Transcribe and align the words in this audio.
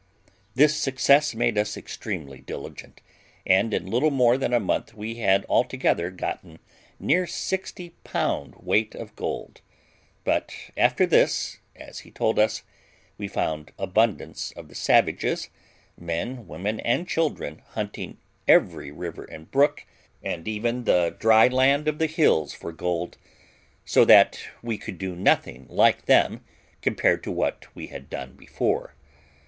This 0.55 0.75
success 0.75 1.35
made 1.35 1.59
us 1.59 1.77
extremely 1.77 2.39
diligent; 2.41 3.01
and 3.45 3.71
in 3.71 3.85
little 3.85 4.09
more 4.09 4.35
than 4.35 4.51
a 4.51 4.59
month 4.59 4.95
we 4.95 5.17
had 5.17 5.45
altogether 5.47 6.09
gotten 6.09 6.57
near 6.99 7.27
sixty 7.27 7.91
pound 8.03 8.55
weight 8.55 8.95
of 8.95 9.15
gold; 9.15 9.61
but 10.23 10.55
after 10.75 11.05
this, 11.05 11.59
as 11.75 11.99
he 11.99 12.09
told 12.09 12.39
us, 12.39 12.63
we 13.19 13.27
found 13.27 13.73
abundance 13.77 14.51
of 14.53 14.69
the 14.69 14.73
savages, 14.73 15.49
men, 15.95 16.47
women, 16.47 16.79
and 16.79 17.07
children, 17.07 17.61
hunting 17.75 18.17
every 18.47 18.89
river 18.89 19.25
and 19.25 19.51
brook, 19.51 19.85
and 20.23 20.47
even 20.47 20.85
the 20.85 21.15
dry 21.19 21.47
land 21.47 21.87
of 21.87 21.99
the 21.99 22.07
hills 22.07 22.53
for 22.55 22.71
gold; 22.71 23.19
so 23.85 24.03
that 24.03 24.39
we 24.63 24.79
could 24.79 24.97
do 24.97 25.15
nothing 25.15 25.67
like 25.69 26.07
then, 26.07 26.41
compared 26.81 27.21
to 27.23 27.31
what 27.31 27.67
we 27.75 27.85
had 27.89 28.09
done 28.09 28.33
before. 28.35 28.95